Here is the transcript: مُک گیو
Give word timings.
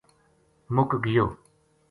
مُک 0.73 0.89
گیو 1.03 1.27